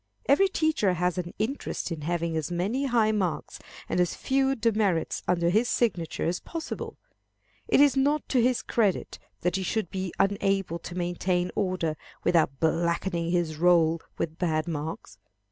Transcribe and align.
Every 0.25 0.47
teacher 0.47 0.93
has 0.93 1.19
an 1.19 1.31
interest 1.37 1.91
in 1.91 2.01
having 2.01 2.35
as 2.35 2.49
many 2.51 2.85
high 2.85 3.11
marks 3.11 3.59
and 3.87 3.99
as 3.99 4.15
few 4.15 4.55
demerits 4.55 5.21
under 5.27 5.51
his 5.51 5.69
signature 5.69 6.25
as 6.25 6.39
possible. 6.39 6.97
It 7.67 7.79
is 7.79 7.95
not 7.95 8.27
to 8.29 8.41
his 8.41 8.63
credit 8.63 9.19
that 9.41 9.57
he 9.57 9.61
should 9.61 9.91
be 9.91 10.11
unable 10.17 10.79
to 10.79 10.95
maintain 10.97 11.51
order 11.55 11.95
without 12.23 12.59
blackening 12.59 13.29
his 13.29 13.57
roll 13.57 14.01
with 14.17 14.39
bad 14.39 14.67
marks. 14.67 15.19